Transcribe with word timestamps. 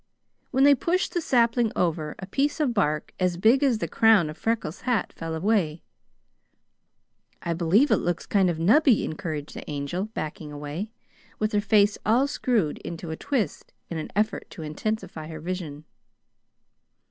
When 0.49 0.63
they 0.63 0.73
pushed 0.73 1.13
the 1.13 1.21
sapling 1.21 1.71
over, 1.75 2.15
a 2.17 2.25
piece 2.25 2.59
of 2.59 2.73
bark 2.73 3.13
as 3.19 3.37
big 3.37 3.61
as 3.61 3.77
the 3.77 3.87
crown 3.87 4.31
of 4.31 4.35
Freckles' 4.39 4.81
hat 4.81 5.13
fell 5.13 5.35
away. 5.35 5.83
"I 7.43 7.53
believe 7.53 7.91
it 7.91 7.97
looks 7.97 8.25
kind 8.25 8.49
of 8.49 8.57
nubby," 8.57 9.03
encouraged 9.03 9.53
the 9.53 9.69
Angel, 9.69 10.05
backing 10.05 10.51
away, 10.51 10.89
with 11.37 11.51
her 11.51 11.61
face 11.61 11.99
all 12.03 12.25
screwed 12.25 12.79
into 12.79 13.11
a 13.11 13.15
twist 13.15 13.73
in 13.91 13.99
an 13.99 14.09
effort 14.15 14.49
to 14.49 14.63
intensify 14.63 15.27
her 15.27 15.39
vision. 15.39 15.85